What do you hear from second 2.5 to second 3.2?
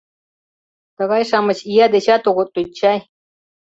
лӱд чай».